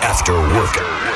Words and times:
After 0.00 0.32
work. 0.32 1.15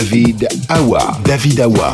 David 0.00 0.48
Awa. 0.70 1.20
David 1.28 1.60
Awa. 1.60 1.92